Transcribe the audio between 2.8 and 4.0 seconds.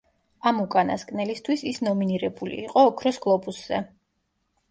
ოქროს გლობუსზე.